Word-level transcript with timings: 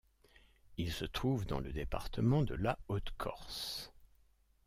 Il 0.77 0.91
se 0.91 1.05
trouve 1.05 1.45
dans 1.45 1.59
le 1.59 1.71
département 1.71 2.41
de 2.41 2.55
la 2.55 2.79
Haute-Corse. 2.87 3.93